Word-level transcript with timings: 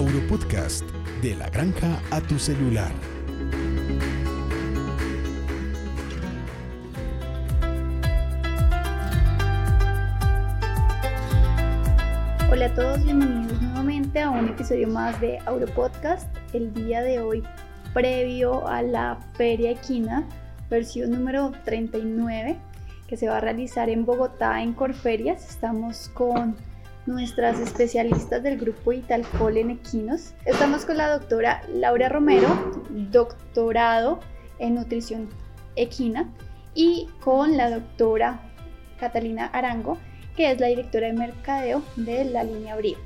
Auropodcast, 0.00 0.82
de 1.20 1.36
la 1.36 1.50
granja 1.50 2.00
a 2.10 2.22
tu 2.22 2.38
celular. 2.38 2.90
Hola 12.50 12.64
a 12.64 12.74
todos, 12.74 13.04
bienvenidos 13.04 13.60
nuevamente 13.60 14.22
a 14.22 14.30
un 14.30 14.48
episodio 14.48 14.88
más 14.88 15.20
de 15.20 15.38
Auropodcast. 15.40 16.34
El 16.54 16.72
día 16.72 17.02
de 17.02 17.20
hoy, 17.20 17.42
previo 17.92 18.66
a 18.66 18.80
la 18.80 19.18
Feria 19.34 19.72
Equina, 19.72 20.26
versión 20.70 21.10
número 21.10 21.52
39, 21.66 22.56
que 23.06 23.18
se 23.18 23.28
va 23.28 23.36
a 23.36 23.40
realizar 23.40 23.90
en 23.90 24.06
Bogotá 24.06 24.62
en 24.62 24.72
Corferias. 24.72 25.46
Estamos 25.46 26.08
con 26.14 26.56
nuestras 27.10 27.58
especialistas 27.58 28.42
del 28.42 28.58
grupo 28.58 28.92
Italcol 28.92 29.56
en 29.56 29.70
equinos. 29.70 30.32
Estamos 30.44 30.84
con 30.84 30.96
la 30.96 31.10
doctora 31.10 31.62
Laura 31.68 32.08
Romero, 32.08 32.48
doctorado 32.88 34.20
en 34.58 34.76
nutrición 34.76 35.28
equina, 35.76 36.30
y 36.74 37.08
con 37.20 37.56
la 37.56 37.68
doctora 37.68 38.40
Catalina 38.98 39.46
Arango, 39.46 39.98
que 40.36 40.52
es 40.52 40.60
la 40.60 40.68
directora 40.68 41.08
de 41.08 41.14
mercadeo 41.14 41.82
de 41.96 42.24
la 42.24 42.44
línea 42.44 42.76
Brío. 42.76 42.98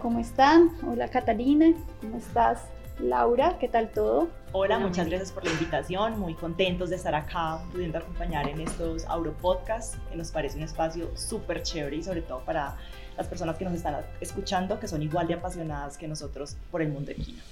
¿Cómo 0.00 0.20
están? 0.20 0.76
Hola 0.86 1.08
Catalina, 1.08 1.72
¿cómo 2.00 2.18
estás? 2.18 2.68
Laura, 3.00 3.58
¿qué 3.58 3.68
tal 3.68 3.90
todo? 3.90 4.28
Hola, 4.52 4.78
muchas 4.78 5.08
gracias 5.08 5.30
por 5.30 5.44
la 5.44 5.52
invitación. 5.52 6.18
Muy 6.18 6.34
contentos 6.34 6.90
de 6.90 6.96
estar 6.96 7.14
acá, 7.14 7.60
pudiendo 7.72 7.98
acompañar 7.98 8.48
en 8.48 8.60
estos 8.60 9.04
Auropodcasts, 9.06 9.98
que 10.10 10.16
nos 10.16 10.30
parece 10.30 10.56
un 10.56 10.64
espacio 10.64 11.08
súper 11.16 11.62
chévere 11.62 11.96
y 11.96 12.02
sobre 12.02 12.22
todo 12.22 12.40
para 12.44 12.76
las 13.18 13.26
personas 13.26 13.56
que 13.56 13.64
nos 13.64 13.74
están 13.74 13.96
escuchando, 14.20 14.80
que 14.80 14.88
son 14.88 15.02
igual 15.02 15.26
de 15.26 15.34
apasionadas 15.34 15.98
que 15.98 16.08
nosotros 16.08 16.56
por 16.70 16.80
el 16.80 16.88
mundo 16.88 17.10
equino. 17.10 17.42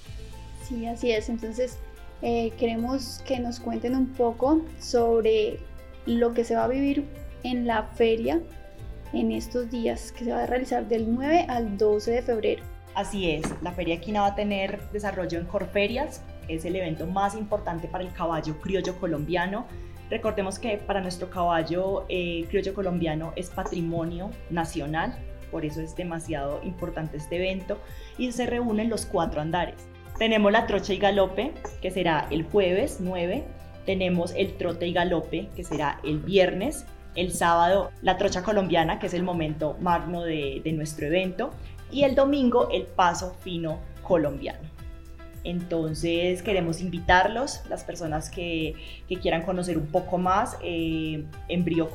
Sí, 0.67 0.87
así 0.87 1.11
es. 1.11 1.29
Entonces, 1.29 1.77
eh, 2.23 2.51
queremos 2.57 3.21
que 3.27 3.39
nos 3.39 3.59
cuenten 3.59 3.95
un 3.95 4.07
poco 4.07 4.61
sobre 4.79 5.59
lo 6.07 6.33
que 6.33 6.43
se 6.43 6.55
va 6.55 6.63
a 6.63 6.67
vivir 6.67 7.05
en 7.43 7.67
la 7.67 7.83
feria 7.83 8.41
en 9.13 9.31
estos 9.31 9.69
días, 9.69 10.11
que 10.11 10.25
se 10.25 10.31
va 10.31 10.43
a 10.43 10.45
realizar 10.45 10.87
del 10.87 11.13
9 11.13 11.45
al 11.47 11.77
12 11.77 12.11
de 12.11 12.21
febrero. 12.21 12.63
Así 12.95 13.29
es, 13.29 13.43
la 13.61 13.71
Feria 13.71 13.95
Equina 13.95 14.21
va 14.21 14.27
a 14.27 14.35
tener 14.35 14.81
desarrollo 14.91 15.37
en 15.37 15.45
Corferias, 15.45 16.23
es 16.47 16.65
el 16.65 16.75
evento 16.75 17.05
más 17.05 17.35
importante 17.35 17.87
para 17.87 18.03
el 18.03 18.11
caballo 18.11 18.59
criollo 18.59 18.97
colombiano. 18.99 19.67
Recordemos 20.09 20.57
que 20.57 20.77
para 20.77 21.01
nuestro 21.01 21.29
caballo 21.29 22.05
eh, 22.09 22.45
criollo 22.49 22.73
colombiano 22.73 23.33
es 23.35 23.49
patrimonio 23.49 24.31
nacional, 24.49 25.15
por 25.51 25.65
eso 25.65 25.81
es 25.81 25.95
demasiado 25.95 26.61
importante 26.63 27.17
este 27.17 27.37
evento 27.37 27.77
y 28.17 28.31
se 28.31 28.45
reúnen 28.45 28.89
los 28.89 29.05
cuatro 29.05 29.41
andares. 29.41 29.75
Tenemos 30.17 30.51
la 30.51 30.65
trocha 30.65 30.93
y 30.93 30.97
galope, 30.97 31.53
que 31.81 31.91
será 31.91 32.27
el 32.31 32.43
jueves 32.43 32.97
9, 32.99 33.43
tenemos 33.85 34.33
el 34.35 34.57
trote 34.57 34.87
y 34.87 34.93
galope, 34.93 35.49
que 35.55 35.63
será 35.63 35.99
el 36.03 36.19
viernes, 36.19 36.85
el 37.15 37.31
sábado 37.33 37.91
la 38.01 38.17
trocha 38.17 38.43
colombiana, 38.43 38.99
que 38.99 39.07
es 39.07 39.13
el 39.13 39.23
momento 39.23 39.77
magno 39.79 40.23
de, 40.23 40.61
de 40.63 40.71
nuestro 40.73 41.07
evento, 41.07 41.51
y 41.91 42.03
el 42.03 42.15
domingo 42.15 42.69
el 42.71 42.83
paso 42.83 43.35
fino 43.41 43.79
colombiano. 44.03 44.77
Entonces 45.47 46.43
queremos 46.43 46.81
invitarlos, 46.81 47.61
las 47.69 47.85
personas 47.85 48.29
que, 48.29 48.75
quieran 49.21 49.43
conocer 49.43 49.77
un 49.77 49.87
poco 49.87 50.17
más 50.17 50.57
eh, 50.61 51.23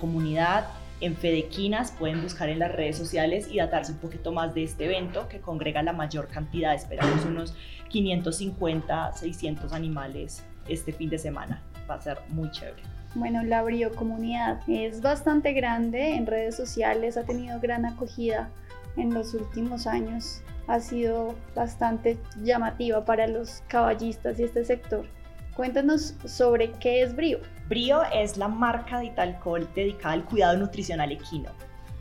Comunidad, 0.00 0.68
en 1.02 1.16
Fedequinas, 1.16 1.92
pueden 1.92 2.22
buscar 2.22 2.48
en 2.48 2.58
las 2.58 2.72
redes 2.72 2.96
sociales 2.96 3.48
y 3.50 3.58
datarse 3.58 3.92
un 3.92 3.98
poquito 3.98 4.32
más 4.32 4.54
de 4.54 4.64
este 4.64 4.86
evento 4.86 5.28
que 5.28 5.40
congrega 5.40 5.82
la 5.82 5.92
mayor 5.92 6.28
cantidad, 6.28 6.74
esperamos 6.74 7.24
unos 7.24 7.54
550, 7.88 9.12
600 9.12 9.72
animales 9.72 10.44
este 10.68 10.92
fin 10.92 11.10
de 11.10 11.18
semana. 11.18 11.62
Va 11.90 11.96
a 11.96 12.00
ser 12.00 12.18
muy 12.28 12.50
chévere. 12.50 12.82
Bueno, 13.14 13.42
la 13.42 13.62
Brio 13.62 13.94
Comunidad 13.94 14.60
es 14.66 15.02
bastante 15.02 15.52
grande 15.52 16.14
en 16.14 16.26
redes 16.26 16.56
sociales, 16.56 17.16
ha 17.16 17.24
tenido 17.24 17.60
gran 17.60 17.84
acogida 17.84 18.48
en 18.96 19.12
los 19.12 19.34
últimos 19.34 19.86
años 19.86 20.42
ha 20.66 20.80
sido 20.80 21.34
bastante 21.54 22.18
llamativa 22.42 23.04
para 23.04 23.26
los 23.26 23.62
caballistas 23.68 24.38
y 24.38 24.44
este 24.44 24.64
sector. 24.64 25.06
Cuéntanos 25.54 26.14
sobre 26.24 26.72
qué 26.72 27.02
es 27.02 27.14
Brio. 27.14 27.40
Brio 27.68 28.02
es 28.12 28.38
la 28.38 28.48
marca 28.48 29.00
de 29.00 29.06
Italcol 29.06 29.68
dedicada 29.74 30.14
al 30.14 30.24
cuidado 30.24 30.56
nutricional 30.56 31.12
equino. 31.12 31.50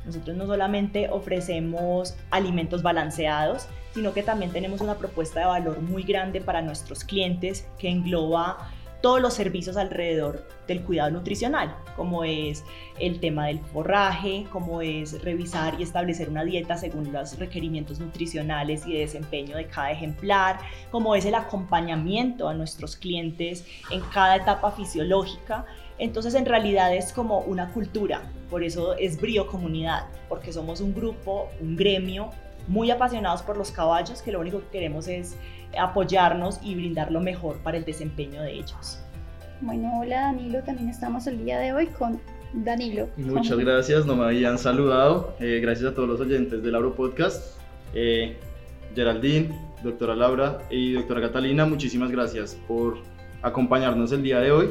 Nosotros 0.06 0.38
no 0.38 0.48
solamente 0.48 1.10
ofrecemos 1.10 2.16
alimentos 2.32 2.82
balanceados, 2.82 3.68
sino 3.94 4.14
que 4.14 4.24
también 4.24 4.52
tenemos 4.52 4.80
una 4.80 4.96
propuesta 4.96 5.42
de 5.42 5.46
valor 5.48 5.82
muy 5.82 6.04
grande 6.04 6.40
para 6.40 6.62
nuestros 6.62 7.04
clientes 7.04 7.68
que 7.78 7.90
engloba 7.90 8.72
todos 9.02 9.22
los 9.22 9.34
servicios 9.34 9.78
alrededor 9.78 10.48
del 10.68 10.84
cuidado 10.84 11.12
nutricional, 11.12 11.76
como 11.96 12.24
es 12.24 12.64
el 13.00 13.20
tema 13.20 13.48
del 13.48 13.60
forraje, 13.60 14.46
como 14.52 14.82
es 14.82 15.22
revisar 15.24 15.80
y 15.80 15.84
establecer 15.84 16.30
una 16.30 16.44
dieta 16.44 16.78
según 16.78 17.12
los 17.12 17.38
requerimientos 17.38 18.00
nutricionales 18.00 18.86
y 18.86 18.94
de 18.94 19.00
desempeño 19.00 19.58
de 19.58 19.68
cada 19.68 19.92
ejemplar, 19.92 20.60
como 20.92 21.16
es 21.16 21.26
el 21.26 21.36
acompañamiento 21.36 22.48
a 22.48 22.54
nuestros 22.54 22.96
clientes 22.96 23.66
en 23.90 24.02
cada 24.14 24.38
etapa 24.38 24.72
fisiológica. 24.72 25.66
Entonces 25.98 26.34
en 26.36 26.46
realidad 26.46 26.96
es 26.96 27.12
como 27.12 27.40
una 27.40 27.72
cultura, 27.74 28.22
por 28.50 28.64
eso 28.64 28.96
es 28.96 29.20
Brío 29.20 29.48
Comunidad, 29.48 30.06
porque 30.30 30.54
somos 30.54 30.82
un 30.82 30.94
grupo, 30.94 31.50
un 31.60 31.76
gremio 31.76 32.32
muy 32.68 32.92
apasionados 32.92 33.42
por 33.42 33.58
los 33.58 33.72
caballos 33.72 34.22
que 34.22 34.32
lo 34.32 34.40
único 34.40 34.60
que 34.60 34.68
queremos 34.68 35.08
es 35.08 35.36
apoyarnos 35.78 36.60
y 36.64 36.76
brindar 36.76 37.12
lo 37.12 37.22
mejor 37.22 37.58
para 37.58 37.78
el 37.78 37.86
desempeño 37.86 38.42
de 38.42 38.54
ellos. 38.54 39.00
Bueno, 39.62 40.00
hola 40.00 40.22
Danilo, 40.22 40.64
también 40.64 40.90
estamos 40.90 41.28
el 41.28 41.44
día 41.44 41.60
de 41.60 41.74
hoy 41.74 41.88
con 41.88 42.20
Danilo. 42.54 43.08
Muchas 43.18 43.58
gracias, 43.58 44.06
no 44.06 44.16
me 44.16 44.26
habían 44.26 44.58
saludado. 44.58 45.36
Eh, 45.40 45.60
gracias 45.62 45.92
a 45.92 45.96
todos 45.96 46.10
los 46.10 46.20
oyentes 46.20 46.64
del 46.64 46.76
Auro 46.76 46.96
Podcast. 46.96 47.58
Eh, 47.94 48.38
Geraldine, 48.96 49.56
doctora 49.84 50.16
Laura 50.16 50.60
y 50.70 50.94
doctora 50.94 51.22
Catalina, 51.22 51.66
muchísimas 51.66 52.12
gracias 52.12 52.58
por 52.68 52.98
acompañarnos 53.42 54.12
el 54.12 54.24
día 54.24 54.40
de 54.40 54.52
hoy. 54.52 54.70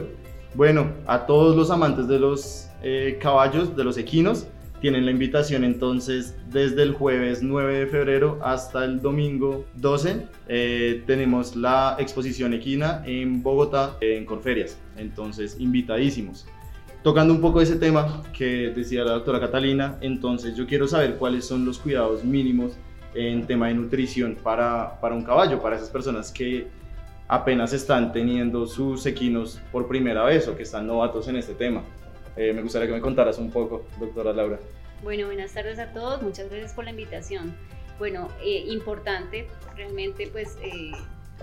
Bueno, 0.55 0.89
a 1.07 1.27
todos 1.27 1.57
los 1.57 1.71
amantes 1.71 2.09
de 2.09 2.19
los 2.19 2.69
eh, 2.83 3.19
caballos, 3.21 3.77
de 3.77 3.85
los 3.85 3.97
equinos, 3.97 4.47
tienen 4.81 5.05
la 5.05 5.11
invitación 5.11 5.65
entonces 5.65 6.35
desde 6.51 6.83
el 6.83 6.95
jueves 6.95 7.43
9 7.43 7.81
de 7.81 7.87
febrero 7.87 8.39
hasta 8.43 8.85
el 8.85 9.01
domingo 9.01 9.67
12. 9.77 10.27
Eh, 10.49 11.03
tenemos 11.07 11.55
la 11.55 11.97
exposición 11.99 12.55
equina 12.55 13.03
en 13.07 13.43
Bogotá, 13.43 13.97
en 14.01 14.25
Corferias. 14.25 14.79
Entonces, 14.97 15.57
invitadísimos. 15.59 16.47
Tocando 17.03 17.33
un 17.33 17.41
poco 17.41 17.61
ese 17.61 17.77
tema 17.77 18.23
que 18.37 18.73
decía 18.75 19.05
la 19.05 19.13
doctora 19.13 19.41
Catalina, 19.41 19.97
entonces 20.01 20.55
yo 20.57 20.67
quiero 20.67 20.87
saber 20.87 21.17
cuáles 21.17 21.47
son 21.47 21.65
los 21.65 21.79
cuidados 21.79 22.25
mínimos 22.25 22.73
en 23.15 23.47
tema 23.47 23.69
de 23.69 23.75
nutrición 23.75 24.37
para, 24.43 25.01
para 25.01 25.15
un 25.15 25.25
caballo, 25.25 25.61
para 25.61 25.77
esas 25.77 25.89
personas 25.89 26.31
que 26.31 26.69
apenas 27.29 27.73
están 27.73 28.13
teniendo 28.13 28.67
sus 28.67 29.07
equinos 29.07 29.61
por 29.73 29.89
primera 29.89 30.25
vez 30.25 30.49
o 30.49 30.57
que 30.57 30.65
están 30.65 30.87
novatos 30.87 31.29
en 31.29 31.37
este 31.37 31.55
tema. 31.55 31.83
Eh, 32.37 32.53
me 32.53 32.63
gustaría 32.63 32.87
que 32.89 32.95
me 32.95 33.01
contaras 33.01 33.39
un 33.39 33.51
poco, 33.51 33.87
doctora 33.99 34.33
Laura. 34.33 34.59
Bueno, 35.03 35.27
buenas 35.27 35.53
tardes 35.53 35.79
a 35.79 35.93
todos, 35.93 36.23
muchas 36.23 36.49
gracias 36.51 36.73
por 36.73 36.85
la 36.85 36.91
invitación. 36.91 37.55
Bueno, 37.99 38.29
eh, 38.43 38.65
importante, 38.69 39.49
realmente 39.77 40.29
pues 40.29 40.57
eh, 40.63 40.93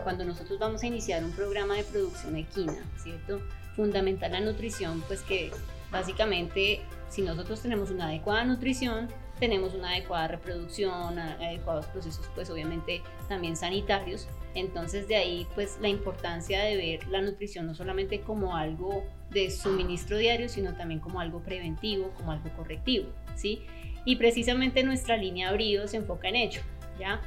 cuando 0.03 0.25
nosotros 0.25 0.59
vamos 0.59 0.84
a 0.84 0.88
iniciar 0.88 1.24
un 1.24 1.31
programa 1.31 1.75
de 1.75 1.84
producción 1.84 2.36
equina, 2.36 2.78
¿cierto? 2.98 3.42
Fundamental 3.75 4.31
la 4.31 4.40
nutrición, 4.40 5.03
pues 5.08 5.22
que 5.22 5.52
básicamente 5.92 6.81
si 7.09 7.22
nosotros 7.22 7.62
tenemos 7.62 7.92
una 7.92 8.08
adecuada 8.08 8.44
nutrición, 8.44 9.08
tenemos 9.40 9.74
una 9.74 9.92
adecuada 9.92 10.28
reproducción, 10.28 11.19
adecuados 11.19 11.86
procesos 11.88 12.28
pues 12.34 12.50
obviamente 12.50 13.01
también 13.30 13.56
sanitarios. 13.56 14.28
Entonces 14.56 15.08
de 15.08 15.16
ahí 15.16 15.48
pues 15.56 15.78
la 15.82 15.90
importancia 15.90 16.64
de 16.64 16.76
ver 16.76 17.08
la 17.08 17.22
nutrición 17.22 17.68
no 17.68 17.76
solamente 17.76 18.22
como 18.22 18.56
algo 18.56 19.04
de 19.30 19.52
suministro 19.52 20.18
diario, 20.18 20.50
sino 20.50 20.74
también 20.76 21.00
como 21.00 21.20
algo 21.20 21.42
preventivo, 21.42 22.12
como 22.16 22.32
algo 22.32 22.50
correctivo, 22.56 23.08
¿sí? 23.36 23.66
Y 24.06 24.16
precisamente 24.16 24.84
nuestra 24.84 25.18
línea 25.18 25.52
Brío 25.52 25.88
se 25.88 25.98
enfoca 25.98 26.30
en 26.30 26.38
ello, 26.38 26.62
¿ya? 27.00 27.22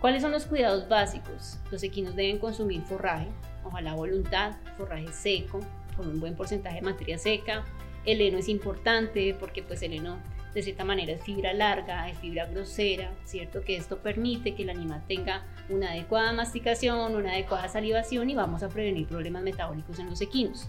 ¿Cuáles 0.00 0.22
son 0.22 0.32
los 0.32 0.46
cuidados 0.46 0.88
básicos? 0.88 1.58
Los 1.70 1.82
equinos 1.82 2.16
deben 2.16 2.38
consumir 2.38 2.82
forraje, 2.82 3.28
ojalá 3.64 3.94
voluntad, 3.94 4.56
forraje 4.76 5.12
seco, 5.12 5.60
con 5.96 6.08
un 6.08 6.20
buen 6.20 6.34
porcentaje 6.34 6.76
de 6.76 6.82
materia 6.82 7.18
seca. 7.18 7.64
El 8.04 8.20
heno 8.20 8.38
es 8.38 8.48
importante 8.48 9.36
porque 9.38 9.62
pues 9.62 9.82
el 9.82 9.92
heno 9.92 10.18
de 10.54 10.62
cierta 10.62 10.84
manera 10.84 11.12
es 11.12 11.22
fibra 11.22 11.52
larga, 11.52 12.08
es 12.08 12.18
fibra 12.18 12.46
grosera, 12.46 13.10
¿cierto? 13.24 13.62
Que 13.62 13.76
esto 13.76 13.98
permite 13.98 14.54
que 14.54 14.62
el 14.62 14.70
animal 14.70 15.02
tenga 15.06 15.46
una 15.68 15.92
adecuada 15.92 16.32
masticación, 16.32 17.14
una 17.14 17.32
adecuada 17.32 17.68
salivación 17.68 18.28
y 18.30 18.34
vamos 18.34 18.62
a 18.62 18.68
prevenir 18.68 19.06
problemas 19.06 19.42
metabólicos 19.42 19.98
en 19.98 20.10
los 20.10 20.20
equinos. 20.20 20.68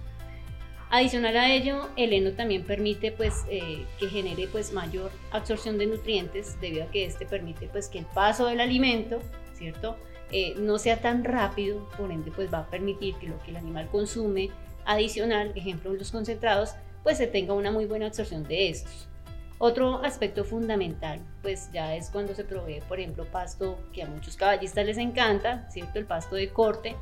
Adicional 0.89 1.35
a 1.37 1.51
ello, 1.51 1.89
el 1.97 2.13
heno 2.13 2.33
también 2.33 2.63
permite 2.63 3.11
pues, 3.11 3.43
eh, 3.49 3.85
que 3.99 4.07
genere 4.07 4.47
pues, 4.51 4.71
mayor 4.73 5.11
absorción 5.31 5.77
de 5.77 5.87
nutrientes 5.87 6.59
debido 6.61 6.83
a 6.83 6.91
que 6.91 7.05
este 7.05 7.25
permite 7.25 7.67
pues, 7.67 7.89
que 7.89 7.99
el 7.99 8.05
paso 8.05 8.45
del 8.45 8.61
alimento 8.61 9.19
¿cierto? 9.63 9.97
Eh, 10.31 10.55
no 10.57 10.77
sea 10.79 10.99
tan 10.99 11.23
rápido, 11.23 11.87
por 11.97 12.11
ende 12.11 12.31
pues 12.31 12.51
va 12.51 12.59
a 12.59 12.69
permitir 12.69 13.15
que 13.15 13.27
lo 13.27 13.41
que 13.43 13.51
el 13.51 13.57
animal 13.57 13.87
consume 13.89 14.49
adicional, 14.85 15.53
ejemplo 15.55 15.93
los 15.93 16.11
concentrados, 16.11 16.75
pues 17.03 17.17
se 17.17 17.27
tenga 17.27 17.53
una 17.53 17.71
muy 17.71 17.85
buena 17.85 18.07
absorción 18.07 18.43
de 18.43 18.69
estos. 18.69 19.07
Otro 19.65 20.03
aspecto 20.03 20.43
fundamental, 20.43 21.21
pues 21.41 21.69
ya 21.71 21.95
es 21.95 22.09
cuando 22.09 22.35
se 22.35 22.43
provee, 22.43 22.81
por 22.85 22.99
ejemplo, 22.99 23.23
pasto 23.23 23.79
que 23.93 24.03
a 24.03 24.07
muchos 24.07 24.35
caballistas 24.35 24.85
les 24.85 24.97
encanta, 24.97 25.69
¿cierto? 25.71 25.99
El 25.99 26.05
pasto 26.05 26.35
de 26.35 26.49
corte. 26.49 26.97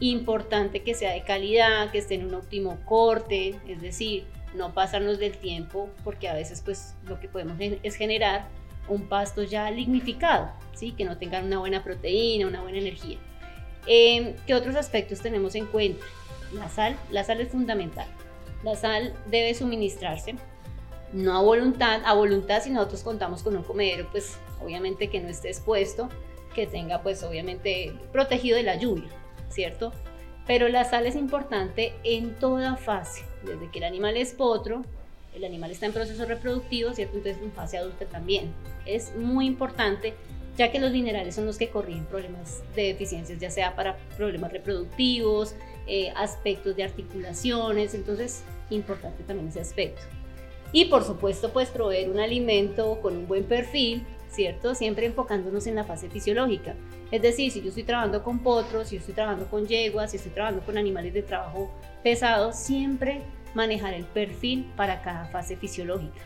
Importante 0.00 0.82
que 0.82 0.94
sea 0.94 1.12
de 1.12 1.24
calidad, 1.24 1.90
que 1.90 1.98
esté 1.98 2.14
en 2.14 2.24
un 2.24 2.32
óptimo 2.32 2.78
corte, 2.86 3.60
es 3.68 3.82
decir, 3.82 4.24
no 4.54 4.72
pasarnos 4.72 5.18
del 5.18 5.36
tiempo, 5.36 5.90
porque 6.04 6.26
a 6.30 6.32
veces 6.32 6.62
pues 6.64 6.94
lo 7.06 7.20
que 7.20 7.28
podemos 7.28 7.58
es 7.82 7.96
generar 7.96 8.48
un 8.88 9.10
pasto 9.10 9.42
ya 9.42 9.70
lignificado, 9.70 10.50
¿sí? 10.72 10.92
Que 10.92 11.04
no 11.04 11.18
tengan 11.18 11.44
una 11.44 11.58
buena 11.58 11.84
proteína, 11.84 12.46
una 12.46 12.62
buena 12.62 12.78
energía. 12.78 13.18
Em, 13.86 14.36
¿Qué 14.46 14.54
otros 14.54 14.74
aspectos 14.74 15.20
tenemos 15.20 15.54
en 15.54 15.66
cuenta? 15.66 16.06
La 16.54 16.70
sal, 16.70 16.96
la 17.10 17.24
sal 17.24 17.42
es 17.42 17.50
fundamental. 17.50 18.08
La 18.64 18.74
sal 18.74 19.12
debe 19.26 19.52
suministrarse 19.52 20.36
no 21.12 21.36
a 21.36 21.42
voluntad, 21.42 22.02
a 22.04 22.14
voluntad 22.14 22.62
si 22.62 22.70
nosotros 22.70 23.02
contamos 23.02 23.42
con 23.42 23.56
un 23.56 23.62
comedero, 23.62 24.08
pues 24.10 24.36
obviamente 24.62 25.08
que 25.08 25.20
no 25.20 25.28
esté 25.28 25.48
expuesto, 25.48 26.08
que 26.54 26.66
tenga 26.66 27.02
pues 27.02 27.22
obviamente 27.22 27.92
protegido 28.12 28.56
de 28.56 28.62
la 28.62 28.76
lluvia, 28.76 29.08
¿cierto? 29.48 29.92
Pero 30.46 30.68
la 30.68 30.84
sal 30.84 31.06
es 31.06 31.16
importante 31.16 31.94
en 32.04 32.36
toda 32.36 32.76
fase, 32.76 33.24
desde 33.42 33.70
que 33.70 33.78
el 33.78 33.84
animal 33.84 34.16
es 34.16 34.32
potro, 34.32 34.82
el 35.34 35.44
animal 35.44 35.70
está 35.70 35.86
en 35.86 35.92
proceso 35.92 36.24
reproductivo, 36.24 36.94
¿cierto? 36.94 37.16
Entonces 37.18 37.42
en 37.42 37.52
fase 37.52 37.78
adulta 37.78 38.06
también. 38.06 38.54
Es 38.86 39.14
muy 39.16 39.46
importante 39.46 40.14
ya 40.56 40.72
que 40.72 40.80
los 40.80 40.92
minerales 40.92 41.34
son 41.34 41.44
los 41.44 41.58
que 41.58 41.68
corrigen 41.68 42.06
problemas 42.06 42.62
de 42.74 42.84
deficiencias, 42.84 43.38
ya 43.38 43.50
sea 43.50 43.76
para 43.76 43.98
problemas 44.16 44.52
reproductivos, 44.52 45.54
eh, 45.86 46.10
aspectos 46.16 46.76
de 46.76 46.84
articulaciones, 46.84 47.94
entonces 47.94 48.42
importante 48.70 49.22
también 49.24 49.48
ese 49.48 49.60
aspecto. 49.60 50.02
Y 50.72 50.86
por 50.86 51.04
supuesto, 51.04 51.52
pues 51.52 51.70
proveer 51.70 52.10
un 52.10 52.20
alimento 52.20 53.00
con 53.00 53.16
un 53.16 53.26
buen 53.26 53.44
perfil, 53.44 54.04
¿cierto? 54.28 54.74
Siempre 54.74 55.06
enfocándonos 55.06 55.66
en 55.66 55.76
la 55.76 55.84
fase 55.84 56.10
fisiológica. 56.10 56.74
Es 57.10 57.22
decir, 57.22 57.52
si 57.52 57.62
yo 57.62 57.68
estoy 57.68 57.84
trabajando 57.84 58.22
con 58.22 58.40
potros, 58.40 58.88
si 58.88 58.96
yo 58.96 59.00
estoy 59.00 59.14
trabajando 59.14 59.46
con 59.46 59.66
yeguas, 59.66 60.10
si 60.10 60.16
estoy 60.16 60.32
trabajando 60.32 60.64
con 60.64 60.76
animales 60.76 61.14
de 61.14 61.22
trabajo 61.22 61.70
pesado, 62.02 62.52
siempre 62.52 63.22
manejar 63.54 63.94
el 63.94 64.04
perfil 64.04 64.70
para 64.76 65.02
cada 65.02 65.26
fase 65.26 65.56
fisiológica. 65.56 66.20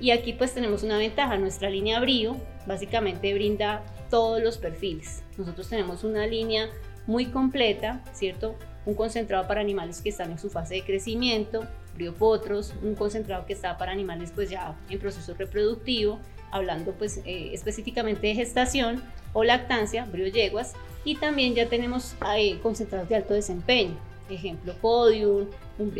Y 0.00 0.12
aquí 0.12 0.32
pues 0.32 0.54
tenemos 0.54 0.82
una 0.82 0.96
ventaja, 0.96 1.36
nuestra 1.36 1.68
línea 1.68 2.00
Brío 2.00 2.36
básicamente 2.66 3.34
brinda 3.34 3.82
todos 4.08 4.42
los 4.42 4.56
perfiles. 4.56 5.22
Nosotros 5.36 5.68
tenemos 5.68 6.04
una 6.04 6.26
línea 6.26 6.70
muy 7.06 7.26
completa, 7.26 8.02
¿cierto? 8.12 8.56
Un 8.86 8.94
concentrado 8.94 9.46
para 9.46 9.60
animales 9.60 10.00
que 10.00 10.08
están 10.08 10.30
en 10.30 10.38
su 10.38 10.48
fase 10.48 10.76
de 10.76 10.84
crecimiento, 10.84 11.66
briopotros, 11.94 12.74
un 12.82 12.94
concentrado 12.94 13.46
que 13.46 13.52
está 13.52 13.76
para 13.78 13.92
animales 13.92 14.32
pues 14.34 14.50
ya 14.50 14.76
en 14.88 14.98
proceso 14.98 15.34
reproductivo, 15.34 16.18
hablando 16.50 16.92
pues 16.92 17.18
eh, 17.24 17.50
específicamente 17.52 18.26
de 18.26 18.34
gestación 18.34 19.02
o 19.32 19.44
lactancia, 19.44 20.04
brioyeguas, 20.04 20.74
y 21.04 21.16
también 21.16 21.54
ya 21.54 21.68
tenemos 21.68 22.14
eh, 22.36 22.58
concentrados 22.62 23.08
de 23.08 23.16
alto 23.16 23.34
desempeño, 23.34 23.96
ejemplo 24.28 24.74
podium, 24.74 25.46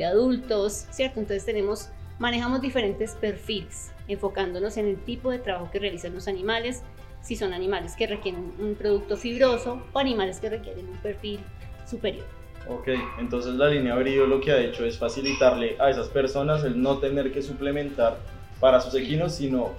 adultos, 0.04 0.86
¿cierto? 0.90 1.20
Entonces 1.20 1.44
tenemos, 1.44 1.88
manejamos 2.18 2.60
diferentes 2.60 3.12
perfiles, 3.12 3.92
enfocándonos 4.08 4.76
en 4.76 4.86
el 4.86 5.02
tipo 5.04 5.30
de 5.30 5.38
trabajo 5.38 5.70
que 5.70 5.78
realizan 5.78 6.14
los 6.14 6.28
animales, 6.28 6.82
si 7.22 7.36
son 7.36 7.52
animales 7.52 7.96
que 7.96 8.06
requieren 8.06 8.52
un 8.58 8.74
producto 8.74 9.16
fibroso 9.16 9.82
o 9.92 9.98
animales 9.98 10.40
que 10.40 10.50
requieren 10.50 10.88
un 10.88 10.96
perfil 10.98 11.40
superior. 11.88 12.39
Ok, 12.68 12.88
entonces 13.18 13.54
la 13.54 13.68
línea 13.68 13.94
Brío 13.96 14.26
lo 14.26 14.40
que 14.40 14.52
ha 14.52 14.58
hecho 14.58 14.84
es 14.84 14.98
facilitarle 14.98 15.76
a 15.80 15.90
esas 15.90 16.08
personas 16.08 16.62
el 16.64 16.80
no 16.80 16.98
tener 16.98 17.32
que 17.32 17.42
suplementar 17.42 18.18
para 18.60 18.80
sus 18.80 18.94
equinos, 18.94 19.34
sino 19.34 19.72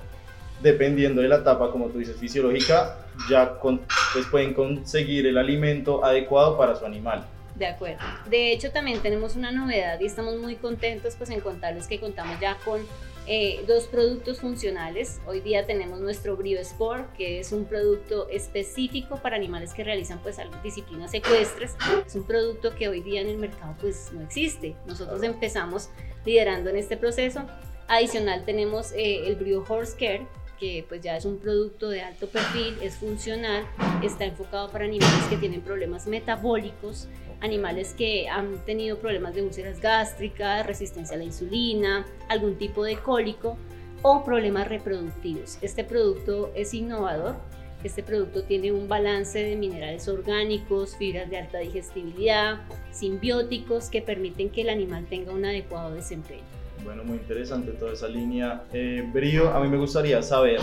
dependiendo 0.61 1.21
de 1.21 1.27
la 1.27 1.37
etapa, 1.37 1.71
como 1.71 1.87
tú 1.87 1.99
dices, 1.99 2.17
fisiológica, 2.17 2.97
ya 3.29 3.57
pues 3.59 4.25
pueden 4.29 4.53
conseguir 4.53 5.25
el 5.27 5.37
alimento 5.37 6.03
adecuado 6.03 6.57
para 6.57 6.75
su 6.75 6.85
animal. 6.85 7.25
De 7.55 7.67
acuerdo. 7.67 7.99
De 8.29 8.51
hecho, 8.53 8.71
también 8.71 8.99
tenemos 9.01 9.35
una 9.35 9.51
novedad 9.51 9.99
y 9.99 10.05
estamos 10.05 10.37
muy 10.37 10.55
contentos 10.55 11.15
pues, 11.15 11.29
en 11.29 11.41
contarles 11.41 11.87
que 11.87 11.99
contamos 11.99 12.39
ya 12.39 12.57
con 12.63 12.81
eh, 13.27 13.63
dos 13.67 13.85
productos 13.85 14.39
funcionales. 14.39 15.21
Hoy 15.27 15.41
día 15.41 15.65
tenemos 15.65 15.99
nuestro 15.99 16.35
Brio 16.35 16.59
Sport, 16.59 17.13
que 17.15 17.39
es 17.39 17.51
un 17.51 17.65
producto 17.65 18.27
específico 18.29 19.17
para 19.21 19.35
animales 19.35 19.73
que 19.73 19.83
realizan 19.83 20.19
pues 20.23 20.37
disciplinas 20.63 21.13
ecuestres. 21.13 21.75
Es 22.05 22.15
un 22.15 22.23
producto 22.23 22.73
que 22.75 22.89
hoy 22.89 23.01
día 23.01 23.21
en 23.21 23.29
el 23.29 23.37
mercado 23.37 23.75
pues 23.79 24.11
no 24.11 24.21
existe. 24.21 24.75
Nosotros 24.87 25.21
empezamos 25.21 25.89
liderando 26.25 26.71
en 26.71 26.77
este 26.77 26.97
proceso. 26.97 27.45
Adicional 27.87 28.43
tenemos 28.43 28.91
eh, 28.93 29.27
el 29.27 29.35
Brio 29.35 29.63
Horse 29.67 29.95
Care, 29.97 30.25
que 30.59 30.85
pues 30.87 31.01
ya 31.01 31.15
es 31.15 31.25
un 31.25 31.37
producto 31.37 31.89
de 31.89 32.01
alto 32.01 32.27
perfil, 32.27 32.77
es 32.81 32.95
funcional, 32.95 33.65
está 34.03 34.25
enfocado 34.25 34.71
para 34.71 34.85
animales 34.85 35.23
que 35.29 35.37
tienen 35.37 35.61
problemas 35.61 36.07
metabólicos, 36.07 37.07
animales 37.41 37.93
que 37.93 38.29
han 38.29 38.57
tenido 38.65 38.97
problemas 38.99 39.35
de 39.35 39.41
úlceras 39.41 39.81
gástricas, 39.81 40.65
resistencia 40.65 41.15
a 41.15 41.17
la 41.17 41.25
insulina, 41.25 42.05
algún 42.29 42.55
tipo 42.57 42.83
de 42.83 42.97
cólico 42.97 43.57
o 44.01 44.23
problemas 44.23 44.67
reproductivos. 44.67 45.57
Este 45.61 45.83
producto 45.83 46.51
es 46.55 46.73
innovador. 46.73 47.35
Este 47.83 48.03
producto 48.03 48.43
tiene 48.43 48.71
un 48.71 48.87
balance 48.87 49.39
de 49.39 49.55
minerales 49.55 50.07
orgánicos, 50.07 50.95
fibras 50.97 51.29
de 51.31 51.39
alta 51.39 51.57
digestibilidad, 51.57 52.61
simbióticos 52.91 53.89
que 53.89 54.03
permiten 54.03 54.51
que 54.51 54.61
el 54.61 54.69
animal 54.69 55.07
tenga 55.09 55.31
un 55.33 55.45
adecuado 55.45 55.95
desempeño. 55.95 56.43
Bueno, 56.83 57.03
muy 57.03 57.17
interesante 57.17 57.71
toda 57.71 57.93
esa 57.93 58.07
línea. 58.07 58.63
Eh, 58.71 59.03
Brío, 59.11 59.49
a 59.49 59.59
mí 59.59 59.67
me 59.67 59.77
gustaría 59.77 60.21
saber, 60.21 60.59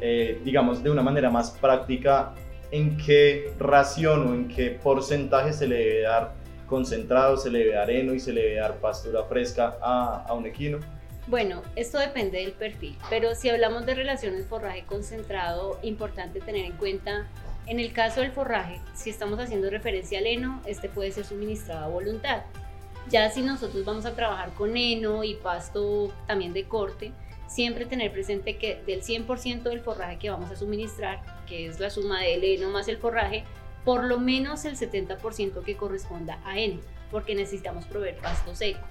eh, 0.00 0.40
digamos, 0.44 0.82
de 0.82 0.90
una 0.90 1.02
manera 1.02 1.30
más 1.30 1.50
práctica, 1.50 2.34
en 2.70 2.96
qué 2.96 3.52
ración 3.58 4.28
o 4.28 4.34
en 4.34 4.48
qué 4.48 4.70
porcentaje 4.70 5.52
se 5.52 5.66
le 5.66 5.76
debe 5.76 6.02
dar 6.02 6.34
concentrado, 6.66 7.36
se 7.36 7.50
le 7.50 7.60
debe 7.60 7.74
dar 7.74 7.90
heno 7.90 8.14
y 8.14 8.20
se 8.20 8.32
le 8.32 8.42
debe 8.42 8.56
dar 8.56 8.76
pastura 8.76 9.24
fresca 9.24 9.76
a, 9.80 10.32
un 10.34 10.46
equino? 10.46 10.78
Bueno, 11.28 11.62
esto 11.74 11.98
depende 11.98 12.38
del 12.38 12.52
perfil, 12.52 12.96
pero 13.10 13.34
si 13.34 13.48
hablamos 13.48 13.84
de 13.86 13.94
relaciones 13.94 14.46
forraje 14.46 14.84
concentrado, 14.84 15.78
importante 15.82 16.40
tener 16.40 16.64
en 16.64 16.72
cuenta, 16.72 17.26
en 17.66 17.80
el 17.80 17.92
caso 17.92 18.20
del 18.20 18.30
forraje, 18.30 18.80
si 18.94 19.10
estamos 19.10 19.40
haciendo 19.40 19.68
referencia 19.70 20.20
al 20.20 20.26
heno, 20.26 20.62
este 20.66 20.88
puede 20.88 21.10
ser 21.10 21.24
suministrado 21.24 21.84
a 21.84 21.88
voluntad. 21.88 22.42
Ya 23.08 23.28
si 23.30 23.42
nosotros 23.42 23.84
vamos 23.84 24.04
a 24.04 24.14
trabajar 24.14 24.52
con 24.54 24.76
heno 24.76 25.24
y 25.24 25.34
pasto 25.34 26.12
también 26.26 26.52
de 26.52 26.64
corte, 26.64 27.12
siempre 27.56 27.86
tener 27.86 28.12
presente 28.12 28.58
que 28.58 28.82
del 28.86 29.02
100% 29.02 29.62
del 29.62 29.80
forraje 29.80 30.18
que 30.18 30.28
vamos 30.28 30.50
a 30.50 30.56
suministrar, 30.56 31.22
que 31.46 31.66
es 31.66 31.80
la 31.80 31.88
suma 31.88 32.20
del 32.20 32.44
heno 32.44 32.68
más 32.68 32.86
el 32.86 32.98
forraje, 32.98 33.44
por 33.82 34.04
lo 34.04 34.20
menos 34.20 34.66
el 34.66 34.76
70% 34.76 35.64
que 35.64 35.74
corresponda 35.74 36.38
a 36.44 36.58
heno, 36.58 36.82
porque 37.10 37.34
necesitamos 37.34 37.86
proveer 37.86 38.16
pasto 38.16 38.54
seco. 38.54 38.86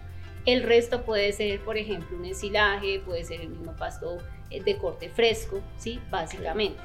El 0.47 0.63
resto 0.63 1.03
puede 1.03 1.31
ser, 1.31 1.59
por 1.59 1.77
ejemplo, 1.77 2.17
un 2.17 2.25
ensilaje, 2.25 2.99
puede 3.05 3.23
ser 3.23 3.41
el 3.41 3.49
mismo 3.49 3.75
pasto 3.75 4.17
eh, 4.49 4.63
de 4.63 4.77
corte 4.77 5.09
fresco, 5.09 5.61
¿sí? 5.77 5.99
Básicamente. 6.09 6.79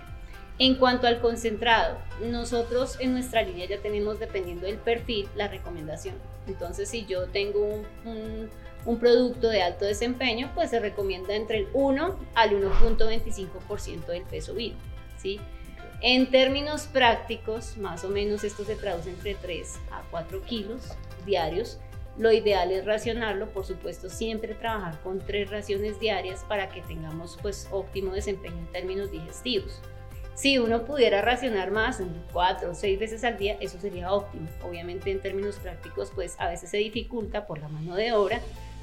En 0.59 0.75
cuanto 0.75 1.07
al 1.07 1.23
concentrado, 1.23 1.97
nosotros 2.23 2.99
en 3.01 3.13
nuestra 3.13 3.41
línea 3.41 3.67
ya 3.67 3.79
tenemos, 3.79 4.21
dependiendo 4.21 4.67
del 4.67 4.77
perfil, 4.77 5.27
la 5.35 5.49
recomendación. 5.49 6.17
Entonces, 6.47 6.91
si 6.91 7.07
yo 7.07 7.27
tengo 7.29 7.65
un 7.65 7.87
un 8.05 8.51
producto 8.99 9.49
de 9.49 9.63
alto 9.63 9.85
desempeño, 9.85 10.51
pues 10.55 10.71
se 10.71 10.81
recomienda 10.81 11.35
entre 11.35 11.59
el 11.59 11.69
1 11.73 12.19
al 12.35 12.51
1.25% 12.51 14.07
del 14.07 14.23
peso 14.23 14.55
vivo. 14.55 14.77
¿sí? 15.19 15.41
En 16.03 16.31
términos 16.31 16.87
prácticos, 16.87 17.77
más 17.77 18.05
o 18.05 18.09
menos 18.09 18.43
esto 18.43 18.65
se 18.65 18.77
traduce 18.77 19.11
entre 19.11 19.35
3 19.35 19.79
a 19.91 20.03
4 20.11 20.43
kilos 20.43 20.83
diarios. 21.27 21.79
Lo 22.17 22.33
ideal 22.33 22.71
es 22.71 22.85
racionarlo, 22.85 23.51
por 23.51 23.65
supuesto, 23.65 24.09
siempre 24.09 24.55
trabajar 24.55 25.01
con 25.03 25.21
tres 25.21 25.51
raciones 25.51 26.01
diarias 26.01 26.45
para 26.49 26.69
que 26.69 26.83
tengamos 26.83 27.39
pues 27.41 27.69
óptimo 27.71 28.13
desempeño 28.13 28.59
en 28.59 28.67
términos 28.67 29.11
digestivos. 29.11 29.81
Si 30.35 30.59
uno 30.59 30.85
pudiera 30.87 31.21
racionar 31.21 31.71
más, 31.71 32.03
cuatro 32.33 32.71
o 32.71 32.75
seis 32.75 32.99
veces 32.99 33.25
al 33.25 33.37
día, 33.37 33.59
eso 33.61 33.79
sería 33.79 34.11
óptimo. 34.11 34.49
Obviamente 34.63 35.11
en 35.11 35.21
términos 35.21 35.57
prácticos, 35.57 36.11
pues 36.15 36.35
a 36.39 36.49
veces 36.49 36.71
se 36.71 36.79
dificulta 36.79 37.47
por 37.47 37.59
la 37.59 37.69
mano 37.69 37.95
de 37.95 38.13
obra, 38.13 38.41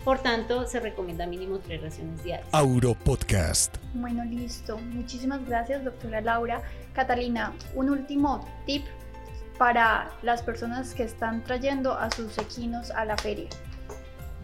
por 0.07 0.19
tanto, 0.19 0.65
se 0.65 0.79
recomienda 0.79 1.27
mínimo 1.27 1.59
tres 1.59 1.81
raciones 1.81 2.23
diarias. 2.23 2.47
Auro 2.53 2.93
Podcast. 2.93 3.75
Bueno, 3.93 4.23
listo. 4.23 4.77
Muchísimas 4.77 5.45
gracias, 5.45 5.83
doctora 5.83 6.21
Laura. 6.21 6.61
Catalina, 6.93 7.53
un 7.75 7.89
último 7.89 8.47
tip 8.65 8.85
para 9.57 10.09
las 10.21 10.43
personas 10.43 10.93
que 10.93 11.03
están 11.03 11.43
trayendo 11.43 11.91
a 11.91 12.09
sus 12.09 12.37
equinos 12.37 12.89
a 12.91 13.03
la 13.03 13.17
feria. 13.17 13.49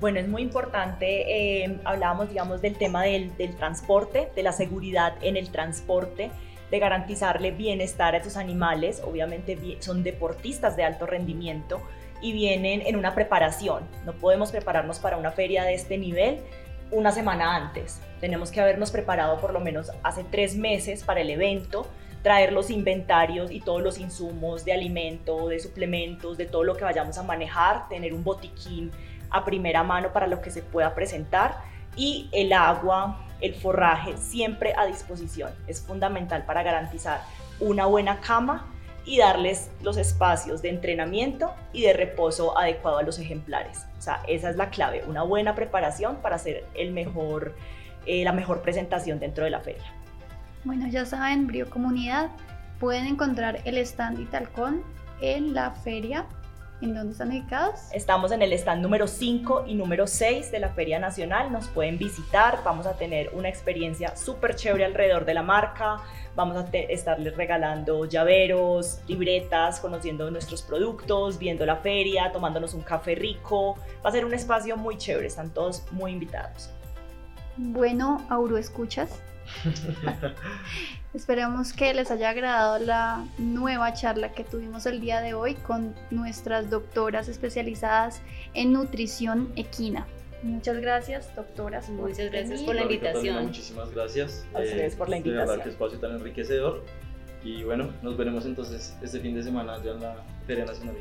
Bueno, 0.01 0.19
es 0.19 0.27
muy 0.27 0.41
importante, 0.41 1.63
eh, 1.63 1.79
hablábamos, 1.85 2.27
digamos, 2.27 2.61
del 2.61 2.75
tema 2.75 3.03
del, 3.03 3.33
del 3.37 3.55
transporte, 3.55 4.33
de 4.35 4.43
la 4.43 4.51
seguridad 4.51 5.13
en 5.21 5.37
el 5.37 5.49
transporte 5.49 6.29
de 6.71 6.79
garantizarle 6.79 7.51
bienestar 7.51 8.15
a 8.15 8.17
esos 8.17 8.35
animales. 8.35 9.01
Obviamente 9.01 9.77
son 9.79 10.03
deportistas 10.03 10.75
de 10.75 10.83
alto 10.83 11.05
rendimiento 11.05 11.81
y 12.23 12.31
vienen 12.31 12.81
en 12.85 12.95
una 12.95 13.13
preparación. 13.13 13.83
No 14.05 14.13
podemos 14.13 14.51
prepararnos 14.51 14.97
para 14.97 15.17
una 15.17 15.31
feria 15.31 15.63
de 15.63 15.75
este 15.75 15.97
nivel 15.97 16.39
una 16.89 17.11
semana 17.11 17.55
antes. 17.55 17.99
Tenemos 18.21 18.49
que 18.49 18.61
habernos 18.61 18.91
preparado 18.91 19.39
por 19.39 19.53
lo 19.53 19.59
menos 19.59 19.91
hace 20.01 20.23
tres 20.23 20.55
meses 20.55 21.03
para 21.03 21.21
el 21.21 21.29
evento, 21.29 21.85
traer 22.21 22.53
los 22.53 22.69
inventarios 22.69 23.51
y 23.51 23.59
todos 23.59 23.81
los 23.81 23.97
insumos 23.97 24.63
de 24.63 24.71
alimento, 24.71 25.49
de 25.49 25.59
suplementos, 25.59 26.37
de 26.37 26.45
todo 26.45 26.63
lo 26.63 26.77
que 26.77 26.85
vayamos 26.85 27.17
a 27.17 27.23
manejar, 27.23 27.89
tener 27.89 28.13
un 28.13 28.23
botiquín 28.23 28.91
a 29.29 29.43
primera 29.43 29.83
mano 29.83 30.13
para 30.13 30.27
lo 30.27 30.41
que 30.41 30.49
se 30.49 30.61
pueda 30.61 30.95
presentar 30.95 31.57
y 31.97 32.29
el 32.31 32.53
agua, 32.53 33.25
el 33.41 33.53
forraje 33.53 34.15
siempre 34.15 34.73
a 34.77 34.85
disposición. 34.85 35.51
Es 35.67 35.81
fundamental 35.81 36.45
para 36.45 36.63
garantizar 36.63 37.21
una 37.59 37.85
buena 37.85 38.21
cama 38.21 38.72
y 39.05 39.17
darles 39.17 39.69
los 39.81 39.97
espacios 39.97 40.61
de 40.61 40.69
entrenamiento 40.69 41.53
y 41.73 41.81
de 41.83 41.93
reposo 41.93 42.57
adecuado 42.57 42.97
a 42.97 43.03
los 43.03 43.19
ejemplares. 43.19 43.85
O 43.97 44.01
sea, 44.01 44.21
esa 44.27 44.49
es 44.49 44.55
la 44.55 44.69
clave, 44.69 45.03
una 45.07 45.23
buena 45.23 45.55
preparación 45.55 46.17
para 46.17 46.35
hacer 46.35 46.65
el 46.73 46.91
mejor, 46.91 47.55
eh, 48.05 48.23
la 48.23 48.31
mejor 48.31 48.61
presentación 48.61 49.19
dentro 49.19 49.43
de 49.43 49.49
la 49.49 49.59
feria. 49.59 49.83
Bueno, 50.63 50.87
ya 50.87 51.05
saben, 51.05 51.47
Brio 51.47 51.69
Comunidad, 51.69 52.29
pueden 52.79 53.07
encontrar 53.07 53.59
el 53.65 53.77
stand 53.79 54.19
Italcon 54.19 54.81
en 55.21 55.53
la 55.53 55.71
feria 55.71 56.25
¿En 56.83 56.93
dónde 56.93 57.13
están 57.13 57.29
ubicados? 57.29 57.79
Estamos 57.93 58.33
en 58.33 58.41
el 58.41 58.51
stand 58.51 58.81
número 58.81 59.07
5 59.07 59.63
y 59.67 59.75
número 59.75 60.05
6 60.05 60.51
de 60.51 60.59
la 60.59 60.67
Feria 60.67 60.99
Nacional. 60.99 61.49
Nos 61.49 61.69
pueden 61.69 61.97
visitar. 61.97 62.59
Vamos 62.65 62.87
a 62.87 62.97
tener 62.97 63.29
una 63.33 63.47
experiencia 63.47 64.17
súper 64.17 64.57
chévere 64.57 64.83
alrededor 64.83 65.23
de 65.23 65.33
la 65.33 65.43
marca. 65.43 66.01
Vamos 66.35 66.57
a 66.57 66.67
estarles 66.73 67.37
regalando 67.37 68.03
llaveros, 68.03 68.99
libretas, 69.07 69.79
conociendo 69.79 70.29
nuestros 70.29 70.61
productos, 70.61 71.39
viendo 71.39 71.65
la 71.65 71.77
feria, 71.77 72.33
tomándonos 72.33 72.73
un 72.73 72.81
café 72.81 73.15
rico. 73.15 73.77
Va 74.05 74.09
a 74.09 74.11
ser 74.11 74.25
un 74.25 74.33
espacio 74.33 74.75
muy 74.75 74.97
chévere. 74.97 75.27
Están 75.27 75.53
todos 75.53 75.89
muy 75.93 76.11
invitados. 76.11 76.69
Bueno, 77.55 78.25
Auro, 78.27 78.57
¿escuchas? 78.57 79.21
Esperamos 81.13 81.73
que 81.73 81.93
les 81.93 82.09
haya 82.11 82.29
agradado 82.29 82.79
la 82.79 83.25
nueva 83.37 83.93
charla 83.93 84.31
que 84.31 84.43
tuvimos 84.43 84.85
el 84.85 84.99
día 84.99 85.21
de 85.21 85.33
hoy 85.33 85.55
con 85.55 85.93
nuestras 86.09 86.69
doctoras 86.69 87.27
especializadas 87.27 88.21
en 88.53 88.73
nutrición 88.73 89.51
equina. 89.55 90.07
Muchas 90.41 90.77
gracias, 90.81 91.33
doctoras. 91.35 91.89
Muchas 91.89 92.31
gracias 92.31 92.61
por 92.63 92.75
la 92.75 92.81
invitación. 92.81 93.45
muchísimas 93.45 93.91
gracias. 93.91 94.45
A 94.53 94.59
ustedes 94.59 94.95
por 94.95 95.07
la 95.07 95.17
invitación. 95.17 95.45
De 95.45 95.51
verdad, 95.51 95.63
qué 95.63 95.69
espacio 95.69 95.99
tan 95.99 96.11
enriquecedor. 96.11 96.83
Y 97.43 97.63
bueno, 97.63 97.89
nos 98.01 98.17
veremos 98.17 98.45
entonces 98.45 98.95
este 99.01 99.19
fin 99.19 99.35
de 99.35 99.43
semana 99.43 99.81
ya 99.83 99.91
en 99.91 100.01
la 100.01 100.15
Feria 100.45 100.65
Nacional. 100.65 100.95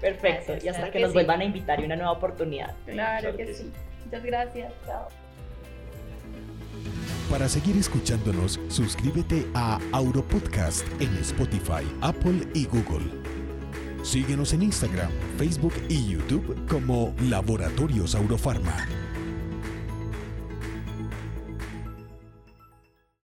Perfecto, 0.00 0.54
y 0.64 0.68
hasta 0.68 0.90
que, 0.90 1.00
nos 1.00 1.12
vuelvan 1.12 1.40
a 1.40 1.44
invitar 1.44 1.80
y 1.80 1.84
una 1.84 1.96
nueva 1.96 2.12
oportunidad. 2.12 2.74
Claro, 2.86 3.36
que, 3.36 3.52
sí. 3.52 3.72
Muchas 4.04 4.24
gracias. 4.24 4.72
Chao. 4.86 5.08
Para 7.30 7.46
seguir 7.46 7.76
escuchándonos, 7.76 8.58
suscríbete 8.68 9.46
a 9.52 9.78
Auropodcast 9.92 10.86
en 10.98 11.14
Spotify, 11.18 11.84
Apple 12.00 12.48
y 12.54 12.64
Google. 12.64 13.04
Síguenos 14.02 14.54
en 14.54 14.62
Instagram, 14.62 15.10
Facebook 15.36 15.74
y 15.90 16.08
YouTube 16.08 16.56
como 16.66 17.14
Laboratorios 17.20 18.14
Aurofarma. 18.14 19.07